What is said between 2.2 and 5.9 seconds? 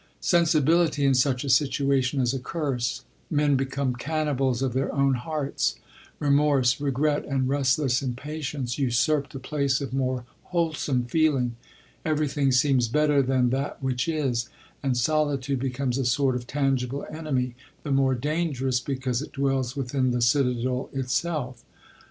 a curse: men become" cannibals of their own hearts;